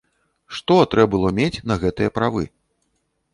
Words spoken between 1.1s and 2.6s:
было мець на гэтыя правы?